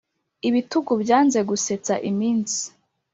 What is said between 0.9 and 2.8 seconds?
byanze gusetsa iminsi,